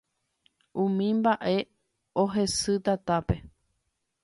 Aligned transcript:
Umi 0.83 1.07
mba'e 1.17 1.53
ohesy 2.23 2.73
tatápe 2.85 3.35